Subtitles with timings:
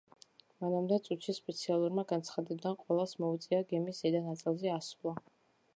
[0.63, 5.17] რამდენიმე წუთში, სპეციალურმა განცხადებამ ყველას მოუწოდა გემის ზედა ნაწილზე ასვლა.